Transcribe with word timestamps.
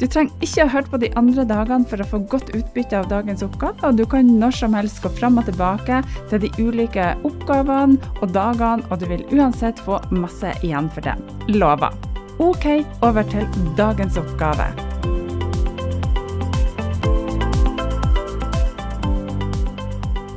Du 0.00 0.06
trenger 0.08 0.32
ikke 0.40 0.64
å 0.64 0.70
høre 0.72 0.88
på 0.88 0.98
de 1.02 1.10
andre 1.20 1.42
dagene 1.44 1.84
for 1.88 2.00
å 2.00 2.06
få 2.08 2.22
godt 2.32 2.54
utbytte 2.56 2.96
av 3.02 3.10
dagens 3.10 3.44
oppgave, 3.44 3.76
og 3.84 3.98
du 3.98 4.06
kan 4.08 4.30
når 4.40 4.56
som 4.56 4.76
helst 4.78 5.02
gå 5.04 5.12
fram 5.18 5.36
og 5.36 5.44
tilbake 5.50 6.00
til 6.30 6.40
de 6.40 6.48
ulike 6.56 7.10
oppgavene 7.28 8.00
og 8.22 8.32
dagene, 8.32 8.86
og 8.88 9.02
du 9.02 9.10
vil 9.12 9.26
uansett 9.28 9.82
få 9.84 10.00
masse 10.14 10.54
igjen 10.64 10.88
for 10.94 11.04
det. 11.04 11.18
Lover. 11.52 11.92
OK, 12.40 12.80
over 13.04 13.28
til 13.28 13.44
dagens 13.76 14.16
oppgave. 14.16 14.70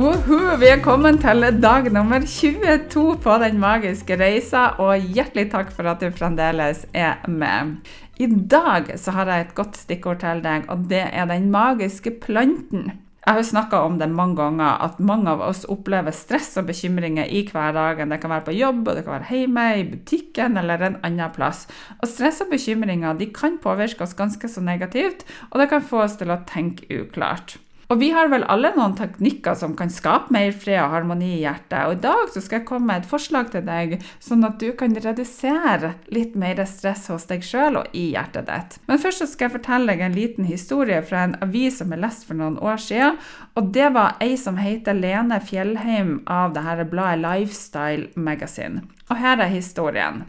Woohoo, 0.00 0.56
kommet 0.80 1.18
til 1.20 1.44
dag 1.60 1.92
nummer 1.92 2.24
22 2.24 3.18
på 3.20 3.32
Den 3.42 3.58
magiske 3.60 4.16
reisa, 4.16 4.70
og 4.80 4.96
hjertelig 5.12 5.50
takk 5.52 5.74
for 5.76 5.90
at 5.92 6.00
du 6.00 6.08
fremdeles 6.14 6.86
er 6.96 7.20
med. 7.28 7.82
I 8.20 8.26
dag 8.28 8.90
så 9.00 9.14
har 9.16 9.30
jeg 9.32 9.46
et 9.46 9.54
godt 9.56 9.78
stikkord 9.80 10.18
til 10.20 10.42
deg, 10.44 10.66
og 10.68 10.90
det 10.90 11.06
er 11.08 11.28
den 11.30 11.46
magiske 11.52 12.12
planten. 12.20 12.90
Jeg 13.20 13.36
har 13.36 13.44
snakka 13.44 13.78
om 13.84 13.96
det 14.00 14.08
mange 14.12 14.36
ganger, 14.36 14.76
at 14.84 15.00
mange 15.00 15.28
av 15.32 15.40
oss 15.44 15.62
opplever 15.72 16.12
stress 16.12 16.50
og 16.60 16.68
bekymringer 16.68 17.28
i 17.28 17.42
hverdagen. 17.48 18.12
Det 18.12 18.18
kan 18.20 18.32
være 18.32 18.46
på 18.48 18.56
jobb, 18.56 18.82
og 18.88 18.96
det 18.96 19.06
kan 19.06 19.16
være 19.18 19.40
hjemme, 19.40 19.64
i 19.76 19.88
butikken 19.88 20.60
eller 20.60 20.84
en 20.84 21.00
annen 21.06 21.32
plass. 21.32 21.66
Og 22.00 22.08
stress 22.12 22.42
og 22.44 22.52
bekymringer 22.52 23.16
de 23.16 23.30
kan 23.32 23.56
påvirke 23.62 24.04
oss 24.04 24.16
ganske 24.18 24.52
så 24.52 24.64
negativt, 24.64 25.24
og 25.48 25.60
det 25.60 25.70
kan 25.72 25.84
få 25.84 26.04
oss 26.04 26.20
til 26.20 26.32
å 26.32 26.40
tenke 26.48 26.88
uklart. 26.92 27.56
Og 27.90 27.98
vi 27.98 28.12
har 28.14 28.28
vel 28.30 28.44
alle 28.46 28.70
noen 28.76 28.92
teknikker 28.94 29.56
som 29.58 29.72
kan 29.74 29.90
skape 29.90 30.30
mer 30.30 30.52
fred 30.54 30.78
og 30.78 30.92
harmoni 30.92 31.32
i 31.34 31.40
hjertet. 31.42 31.88
Og 31.88 31.96
i 31.96 32.02
dag 32.04 32.30
så 32.30 32.42
skal 32.44 32.60
jeg 32.60 32.68
komme 32.68 32.86
med 32.86 33.02
et 33.02 33.10
forslag 33.10 33.50
til 33.50 33.64
deg, 33.66 33.96
sånn 34.22 34.46
at 34.46 34.60
du 34.62 34.68
kan 34.78 34.94
redusere 34.94 35.96
litt 36.14 36.36
mer 36.38 36.62
stress 36.70 37.08
hos 37.10 37.26
deg 37.26 37.42
sjøl 37.42 37.80
og 37.82 37.90
i 37.90 38.12
hjertet 38.12 38.46
ditt. 38.46 38.78
Men 38.86 39.02
først 39.02 39.24
så 39.24 39.28
skal 39.32 39.48
jeg 39.48 39.56
fortelle 39.58 39.90
deg 39.90 40.06
en 40.06 40.14
liten 40.14 40.46
historie 40.46 41.02
fra 41.02 41.26
en 41.26 41.36
avis 41.42 41.80
som 41.82 41.90
jeg 41.90 42.04
leste 42.06 42.30
for 42.30 42.38
noen 42.38 42.60
år 42.62 42.78
siden. 42.78 43.18
Og 43.58 43.74
det 43.74 43.90
var 43.98 44.20
ei 44.22 44.36
som 44.38 44.60
heter 44.62 44.94
Lene 44.94 45.42
Fjellheim 45.42 46.20
av 46.30 46.54
det 46.54 46.62
her 46.68 46.86
bladet 46.86 47.24
Lifestyle 47.26 48.12
Magazine. 48.14 48.84
Og 49.10 49.18
her 49.18 49.42
er 49.42 49.50
historien. 49.50 50.28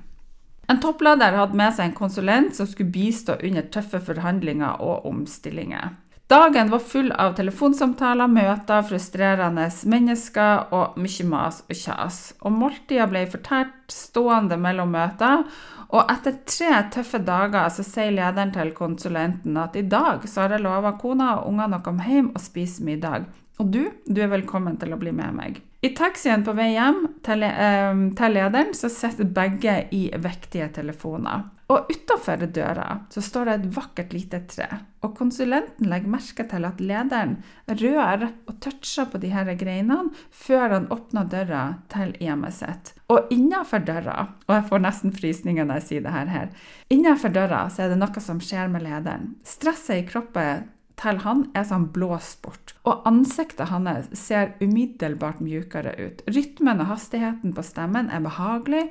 En 0.71 0.79
toppleder 0.81 1.37
hadde 1.37 1.57
med 1.59 1.75
seg 1.75 1.91
en 1.91 1.97
konsulent 1.97 2.55
som 2.57 2.65
skulle 2.65 2.89
bistå 2.89 3.37
under 3.43 3.69
tøffe 3.69 4.01
forhandlinger 4.01 4.81
og 4.81 5.05
omstillinger. 5.05 5.91
Dagen 6.31 6.69
var 6.69 6.79
full 6.79 7.09
av 7.11 7.33
telefonsamtaler, 7.35 8.29
møter, 8.31 8.85
frustrerende 8.87 9.65
mennesker 9.91 10.69
og 10.71 10.93
mye 10.95 11.25
mas 11.27 11.57
og 11.65 11.75
kjas. 11.75 12.19
Og 12.39 12.53
måltida 12.55 13.03
ble 13.11 13.25
fortært 13.33 13.91
stående 13.91 14.55
mellom 14.55 14.93
møter. 14.95 15.43
Og 15.91 16.13
etter 16.13 16.37
tre 16.47 16.77
tøffe 16.95 17.19
dager 17.27 17.67
så 17.75 17.83
sier 17.83 18.13
lederen 18.15 18.53
til 18.55 18.71
konsulenten 18.77 19.59
at 19.59 19.75
i 19.75 19.83
dag 19.83 20.23
så 20.23 20.45
har 20.45 20.55
jeg 20.55 20.63
lova 20.63 20.93
kona 21.01 21.33
og 21.41 21.49
ungene 21.51 21.81
å 21.81 21.83
komme 21.89 22.07
hjem 22.07 22.31
og 22.31 22.39
spise 22.45 22.87
middag. 22.87 23.27
Og 23.59 23.67
du, 23.75 23.81
du 24.07 24.23
er 24.23 24.31
velkommen 24.31 24.79
til 24.79 24.95
å 24.95 25.01
bli 25.03 25.11
med 25.11 25.35
meg. 25.35 25.59
I 25.81 25.89
taxien 25.97 26.43
på 26.45 26.53
vei 26.53 26.75
hjem 26.75 27.07
til, 27.25 27.41
eh, 27.43 28.01
til 28.17 28.35
lederen 28.35 28.75
så 28.77 28.89
sitter 28.89 29.25
begge 29.25 29.87
i 29.91 30.03
vektige 30.13 30.69
telefoner. 30.75 31.47
Og 31.71 31.87
utafor 31.89 32.43
døra 32.51 32.87
så 33.09 33.21
står 33.23 33.47
det 33.47 33.53
et 33.55 33.75
vakkert 33.77 34.13
lite 34.13 34.41
tre. 34.51 34.67
Og 35.01 35.15
konsulenten 35.17 35.87
legger 35.89 36.11
merke 36.11 36.45
til 36.51 36.67
at 36.67 36.81
lederen 36.83 37.37
rører 37.67 38.27
og 38.45 38.59
toucher 38.61 39.07
på 39.09 39.21
de 39.23 39.31
her 39.31 39.49
greinene 39.55 40.11
før 40.29 40.75
han 40.75 40.89
åpner 40.91 41.29
døra 41.31 41.61
til 41.93 42.11
hjemmet 42.19 42.53
sitt. 42.59 42.93
Og 43.09 43.31
innafor 43.31 43.81
døra, 43.87 44.27
og 44.47 44.53
jeg 44.57 44.67
får 44.69 44.83
nesten 44.83 45.15
frysninger 45.15 45.65
når 45.65 45.81
jeg 45.81 45.87
sier 45.87 46.05
det 46.05 46.13
her, 46.35 46.51
innafor 46.91 47.33
døra 47.33 47.63
så 47.71 47.85
er 47.85 47.95
det 47.95 48.01
noe 48.03 48.21
som 48.21 48.43
skjer 48.43 48.69
med 48.69 48.85
lederen. 48.85 49.33
Stresset 49.47 50.03
i 50.03 50.05
kroppen 50.11 50.67
til 51.01 51.21
han 51.23 51.45
er 51.57 51.65
sånn 51.65 51.87
blåst 51.93 52.41
bort. 52.45 52.73
Og 52.85 53.05
ansiktet 53.09 53.71
hans 53.71 54.09
ser 54.17 54.53
umiddelbart 54.61 55.41
mjukere 55.43 55.93
ut. 55.97 56.21
Rytmen 56.29 56.83
og 56.83 56.91
hastigheten 56.91 57.55
på 57.57 57.65
stemmen 57.65 58.11
er 58.13 58.23
behagelig, 58.25 58.83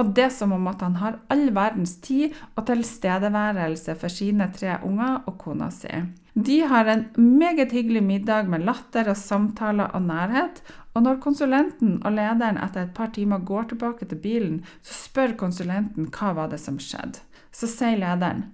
og 0.00 0.14
det 0.16 0.28
er 0.28 0.34
som 0.34 0.54
om 0.56 0.68
at 0.70 0.84
han 0.84 0.96
har 1.02 1.20
all 1.32 1.48
verdens 1.56 1.98
tid 2.04 2.36
og 2.54 2.66
tilstedeværelse 2.70 3.96
for 4.00 4.12
sine 4.12 4.48
tre 4.56 4.78
unger 4.86 5.20
og 5.26 5.38
kona 5.42 5.70
si. 5.74 5.92
De 6.38 6.60
har 6.70 6.86
en 6.86 7.08
meget 7.18 7.72
hyggelig 7.74 8.02
middag 8.06 8.48
med 8.48 8.62
latter 8.64 9.08
og 9.10 9.18
samtaler 9.18 9.90
og 9.96 10.04
nærhet, 10.06 10.60
og 10.94 11.02
når 11.04 11.18
konsulenten 11.22 11.98
og 12.06 12.14
lederen 12.14 12.60
etter 12.62 12.86
et 12.86 12.94
par 12.94 13.10
timer 13.14 13.42
går 13.46 13.72
tilbake 13.72 14.06
til 14.06 14.20
bilen, 14.22 14.60
så 14.82 14.94
spør 14.94 15.34
konsulenten 15.40 16.08
hva 16.14 16.32
var 16.38 16.52
det 16.52 16.60
som 16.62 16.78
skjedde. 16.82 17.20
Så 17.50 17.66
sier 17.70 17.98
lederen 17.98 18.46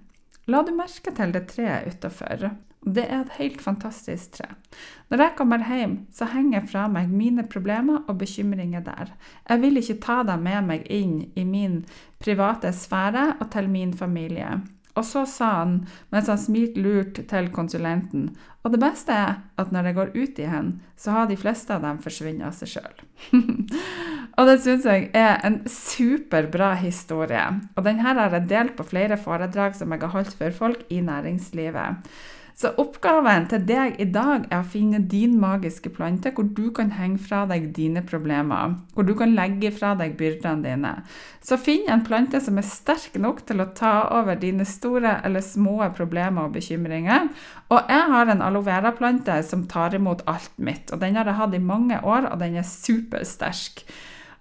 La 0.45 0.61
du 0.61 0.75
merke 0.77 1.09
til 1.17 1.31
det 1.33 1.47
treet 1.49 1.87
utafor? 1.89 2.51
Det 2.85 3.01
er 3.09 3.23
et 3.23 3.37
helt 3.39 3.61
fantastisk 3.65 4.37
tre. 4.37 4.51
Når 5.09 5.21
jeg 5.23 5.35
kommer 5.37 5.63
hjem, 5.65 5.95
så 6.13 6.27
henger 6.29 6.59
jeg 6.59 6.69
fra 6.69 6.85
meg 6.91 7.09
mine 7.09 7.45
problemer 7.49 8.03
og 8.05 8.19
bekymringer 8.21 8.83
der. 8.85 9.09
Jeg 9.49 9.61
vil 9.61 9.81
ikke 9.81 9.97
ta 10.05 10.21
dem 10.27 10.45
med 10.45 10.69
meg 10.69 10.85
inn 10.93 11.17
i 11.35 11.45
min 11.49 11.81
private 12.21 12.69
sfære 12.73 13.35
og 13.39 13.49
til 13.53 13.69
min 13.73 13.93
familie. 13.97 14.59
Og 14.95 15.03
så 15.03 15.25
sa 15.27 15.47
han 15.63 15.79
mens 16.13 16.29
han 16.31 16.39
smilte 16.39 16.79
lurt 16.79 17.17
til 17.27 17.49
konsulenten, 17.51 18.29
og 18.63 18.71
det 18.73 18.79
beste 18.81 19.13
er 19.13 19.33
at 19.61 19.73
når 19.73 19.89
jeg 19.89 19.97
går 19.97 20.13
ut 20.15 20.39
i 20.41 20.45
hen, 20.49 20.69
så 20.97 21.11
har 21.13 21.27
de 21.29 21.37
fleste 21.37 21.75
av 21.75 21.83
dem 21.83 21.99
forsvunnet 22.01 22.47
av 22.47 22.55
seg 22.55 22.71
sjøl. 22.77 23.03
og 24.39 24.47
det 24.49 24.55
syns 24.63 24.87
jeg 24.87 25.09
er 25.13 25.35
en 25.45 25.59
superbra 25.69 26.71
historie, 26.79 27.43
og 27.75 27.85
denne 27.85 28.07
har 28.07 28.23
jeg 28.23 28.49
delt 28.49 28.77
på 28.79 28.87
flere 28.87 29.19
foredrag 29.21 29.75
som 29.77 29.93
jeg 29.93 30.05
har 30.05 30.15
holdt 30.15 30.33
for 30.39 30.57
folk 30.63 30.87
i 30.89 31.03
næringslivet. 31.03 32.09
Så 32.55 32.69
oppgaven 32.79 33.49
til 33.51 33.65
deg 33.67 33.97
i 33.99 34.05
dag 34.07 34.45
er 34.47 34.61
å 34.61 34.67
finne 34.71 35.01
din 35.11 35.33
magiske 35.41 35.89
plante, 35.91 36.31
hvor 36.31 36.45
du 36.55 36.69
kan 36.75 36.93
henge 36.95 37.19
fra 37.19 37.41
deg 37.49 37.65
dine 37.75 37.99
problemer. 38.07 38.77
Hvor 38.95 39.03
du 39.03 39.11
kan 39.19 39.33
legge 39.35 39.73
fra 39.75 39.89
deg 39.99 40.13
byrdene 40.15 40.63
dine. 40.63 40.93
Så 41.43 41.57
finn 41.59 41.89
en 41.91 42.05
plante 42.07 42.39
som 42.39 42.55
er 42.55 42.63
sterk 42.63 43.17
nok 43.19 43.41
til 43.49 43.59
å 43.59 43.67
ta 43.75 44.05
over 44.15 44.39
dine 44.39 44.63
store 44.63 45.17
eller 45.27 45.43
små 45.43 45.81
problemer 45.97 46.47
og 46.47 46.55
bekymringer. 46.55 47.27
Og 47.75 47.91
jeg 47.91 48.05
har 48.13 48.31
en 48.31 48.43
aloe 48.45 48.63
vera-plante 48.69 49.35
som 49.43 49.65
tar 49.67 49.97
imot 49.97 50.23
alt 50.31 50.55
mitt. 50.55 50.93
Og 50.95 51.01
den 51.03 51.19
har 51.19 51.27
jeg 51.27 51.39
hatt 51.41 51.57
i 51.57 51.59
mange 51.59 51.97
år, 52.07 52.29
og 52.29 52.39
den 52.39 52.55
er 52.61 52.69
supersterk. 52.69 53.83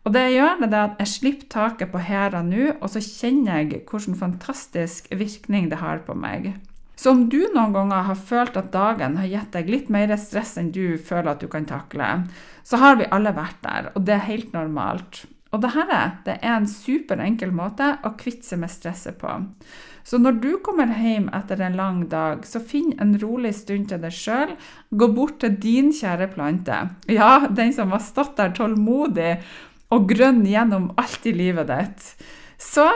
Og 0.04 0.14
det 0.14 0.22
jeg 0.28 0.36
gjør, 0.36 0.62
det 0.62 0.70
er 0.70 0.84
at 0.84 1.02
jeg 1.02 1.10
slipper 1.16 1.50
taket 1.50 1.90
på 1.90 1.98
og 1.98 2.38
nå, 2.46 2.70
og 2.78 2.86
så 2.94 3.02
kjenner 3.02 3.58
jeg 3.58 3.82
hvilken 3.90 4.14
fantastisk 4.14 5.10
virkning 5.10 5.66
det 5.72 5.80
har 5.82 6.04
på 6.06 6.14
meg. 6.14 6.52
Så 7.04 7.12
om 7.12 7.26
du 7.28 7.42
noen 7.52 7.74
ganger 7.74 8.06
har 8.06 8.16
følt 8.16 8.54
at 8.56 8.70
dagen 8.72 9.18
har 9.20 9.28
gitt 9.28 9.50
deg 9.52 9.66
litt 9.68 9.90
mer 9.92 10.14
stress 10.16 10.54
enn 10.56 10.70
du 10.72 10.96
føler 10.96 11.34
at 11.34 11.42
du 11.44 11.50
kan 11.52 11.66
takle, 11.68 12.06
så 12.64 12.80
har 12.80 12.96
vi 12.96 13.10
alle 13.12 13.34
vært 13.36 13.58
der, 13.60 13.90
og 13.92 14.06
det 14.08 14.14
er 14.16 14.22
helt 14.30 14.54
normalt. 14.56 15.26
Og 15.52 15.60
dette 15.60 15.98
det 16.24 16.38
er 16.40 16.54
en 16.54 16.70
superenkel 16.70 17.52
måte 17.52 17.90
å 18.08 18.14
kvitte 18.16 18.48
seg 18.48 18.62
med 18.62 18.72
stresset 18.72 19.20
på. 19.20 19.34
Så 20.00 20.16
når 20.16 20.40
du 20.40 20.50
kommer 20.64 20.96
hjem 20.96 21.28
etter 21.36 21.60
en 21.60 21.76
lang 21.76 22.00
dag, 22.08 22.48
så 22.48 22.64
finn 22.64 22.94
en 22.96 23.12
rolig 23.20 23.52
stund 23.60 23.92
til 23.92 24.00
deg 24.00 24.16
sjøl. 24.24 24.56
Gå 24.88 25.12
bort 25.12 25.42
til 25.44 25.60
din 25.60 25.92
kjære 25.92 26.32
plante. 26.32 26.86
Ja, 27.12 27.50
den 27.52 27.76
som 27.76 27.92
har 27.92 28.00
stått 28.00 28.38
der 28.40 28.56
tålmodig 28.56 29.42
og 29.92 30.08
grønn 30.08 30.40
gjennom 30.48 30.94
alt 30.96 31.28
i 31.28 31.36
livet 31.36 31.68
ditt. 31.68 32.14
Så 32.56 32.88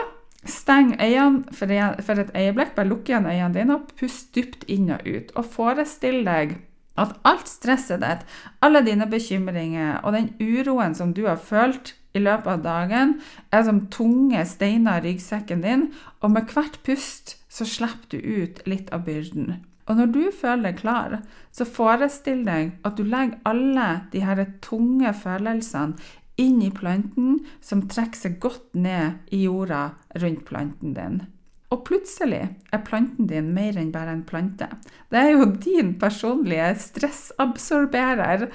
Steng 0.47 0.93
øynene 1.01 1.51
for 1.51 2.19
et 2.19 2.31
øyeblikk. 2.35 2.75
Bare 2.75 2.87
lukk 2.87 3.09
igjen 3.09 3.27
øynene 3.27 3.53
dine 3.53 3.75
og 3.75 3.93
pust 3.99 4.35
dypt 4.35 4.65
inn 4.71 4.89
og 4.95 5.05
ut. 5.07 5.31
Og 5.35 5.45
forestill 5.45 6.23
deg 6.27 6.57
at 6.99 7.15
alt 7.27 7.47
stresset 7.47 8.03
ditt, 8.03 8.25
alle 8.61 8.83
dine 8.83 9.07
bekymringer 9.09 10.01
og 10.03 10.15
den 10.15 10.33
uroen 10.39 10.95
som 10.95 11.13
du 11.15 11.25
har 11.27 11.39
følt 11.39 11.93
i 12.15 12.19
løpet 12.19 12.49
av 12.57 12.63
dagen, 12.65 13.15
er 13.53 13.63
som 13.63 13.85
tunge 13.93 14.41
steiner 14.47 14.99
i 14.99 15.11
ryggsekken 15.11 15.61
din, 15.63 15.89
og 16.21 16.33
med 16.33 16.51
hvert 16.53 16.79
pust 16.83 17.37
så 17.49 17.67
slipper 17.67 18.15
du 18.15 18.17
ut 18.19 18.63
litt 18.67 18.89
av 18.95 19.05
byrden. 19.05 19.59
Og 19.89 19.97
når 19.97 20.09
du 20.13 20.23
føler 20.41 20.69
deg 20.69 20.81
klar, 20.83 21.15
så 21.51 21.65
forestill 21.65 22.43
deg 22.45 22.75
at 22.85 22.97
du 22.97 23.05
legger 23.09 23.39
alle 23.49 23.87
de 24.13 24.21
her 24.21 24.43
tunge 24.61 25.13
følelsene 25.17 25.97
inn 26.39 26.61
i 26.63 26.71
planten, 26.73 27.41
som 27.61 27.87
trekker 27.91 28.19
seg 28.19 28.39
godt 28.43 28.71
ned 28.77 29.19
i 29.35 29.43
jorda 29.45 29.89
rundt 30.21 30.45
planten 30.47 30.95
din. 30.95 31.21
Og 31.69 31.83
plutselig 31.85 32.47
er 32.73 32.85
planten 32.85 33.27
din 33.29 33.51
mer 33.53 33.77
enn 33.77 33.91
bare 33.93 34.15
en 34.15 34.25
plante. 34.25 34.71
Det 35.11 35.19
er 35.21 35.35
jo 35.35 35.51
din 35.61 35.93
personlige 36.01 36.71
stressabsorberer. 36.81 38.47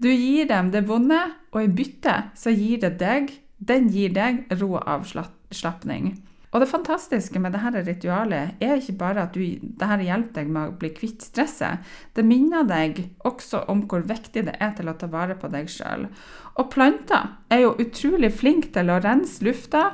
Du 0.00 0.08
gir 0.08 0.48
dem 0.48 0.70
det 0.72 0.86
vonde, 0.88 1.20
og 1.52 1.60
i 1.60 1.68
bytte 1.68 2.16
så 2.38 2.54
gir 2.54 2.80
det 2.86 2.96
deg 3.02 3.40
Den 3.64 3.86
gir 3.88 4.10
deg 4.12 4.42
ro 4.60 4.74
og 4.74 4.88
avslapning. 4.90 6.16
Og 6.54 6.62
det 6.62 6.70
fantastiske 6.70 7.40
med 7.42 7.56
dette 7.56 7.82
ritualet 7.82 8.62
er 8.62 8.78
ikke 8.78 8.94
bare 9.00 9.24
at 9.26 9.34
du, 9.34 9.42
dette 9.58 10.06
hjelper 10.06 10.36
deg 10.36 10.52
med 10.54 10.70
å 10.70 10.76
bli 10.78 10.92
kvitt 10.94 11.24
stresset. 11.26 11.82
Det 12.14 12.22
minner 12.22 12.62
deg 12.68 13.00
også 13.26 13.64
om 13.72 13.82
hvor 13.90 14.06
viktig 14.06 14.44
det 14.46 14.54
er 14.62 14.70
til 14.78 14.90
å 14.90 14.94
ta 14.98 15.10
vare 15.10 15.34
på 15.34 15.50
deg 15.50 15.66
sjøl. 15.72 16.06
Og 16.54 16.70
planter 16.70 17.34
er 17.50 17.64
jo 17.64 17.74
utrolig 17.82 18.30
flinke 18.38 18.70
til 18.76 18.94
å 18.94 19.00
rense 19.02 19.42
lufta 19.42 19.88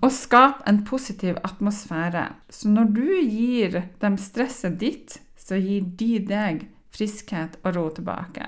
og 0.00 0.10
skape 0.16 0.66
en 0.66 0.82
positiv 0.88 1.38
atmosfære. 1.46 2.26
Så 2.50 2.72
når 2.74 2.92
du 2.96 3.06
gir 3.20 3.82
dem 4.02 4.18
stresset 4.18 4.80
ditt, 4.82 5.20
så 5.38 5.60
gir 5.62 5.86
de 6.00 6.18
deg 6.26 6.66
friskhet 6.90 7.58
og 7.62 7.76
ro 7.76 7.86
tilbake. 7.94 8.46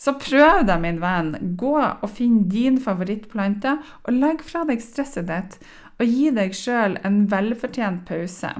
Så 0.00 0.16
prøv 0.18 0.64
det, 0.68 0.76
min 0.82 1.00
venn. 1.02 1.34
Gå 1.60 1.76
og 1.76 2.06
finn 2.10 2.44
din 2.50 2.80
favorittplante, 2.82 3.76
og 4.04 4.16
legg 4.16 4.42
fra 4.46 4.64
deg 4.68 4.82
stresset 4.82 5.28
ditt, 5.28 5.58
og 5.98 6.06
gi 6.06 6.30
deg 6.34 6.56
sjøl 6.56 6.98
en 7.04 7.24
velfortjent 7.30 8.06
pause. 8.08 8.54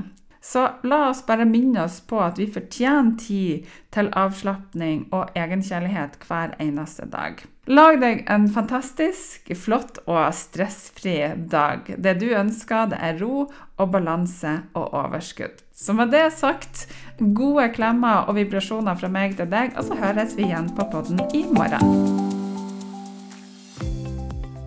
Så 0.44 0.66
la 0.84 1.08
oss 1.08 1.22
bare 1.24 1.46
minne 1.48 1.86
oss 1.86 2.02
på 2.04 2.18
at 2.20 2.36
vi 2.36 2.44
fortjener 2.52 3.16
tid 3.16 3.70
til 3.96 4.10
avslapning 4.12 5.06
og 5.16 5.32
egenkjærlighet 5.40 6.18
hver 6.28 6.52
eneste 6.60 7.08
dag. 7.08 7.40
Lag 7.64 7.96
deg 8.02 8.26
en 8.28 8.44
fantastisk, 8.52 9.48
flott 9.56 10.02
og 10.04 10.26
stressfri 10.36 11.16
dag. 11.48 11.88
Det 11.96 12.18
du 12.20 12.26
ønsker, 12.36 12.92
det 12.92 13.00
er 13.00 13.16
ro 13.24 13.46
og 13.48 13.88
balanse 13.96 14.58
og 14.76 14.92
overskudd. 14.92 15.64
Så 15.72 15.96
med 15.96 16.12
det 16.12 16.26
sagt, 16.36 16.84
gode 17.18 17.70
klemmer 17.72 18.28
og 18.28 18.36
vibrasjoner 18.36 19.00
fra 19.00 19.08
meg 19.08 19.40
til 19.40 19.48
deg, 19.48 19.72
og 19.78 19.88
så 19.88 19.96
høres 19.96 20.36
vi 20.36 20.50
igjen 20.50 20.74
på 20.76 20.90
podden 20.92 21.24
i 21.32 21.46
morgen. 21.56 22.33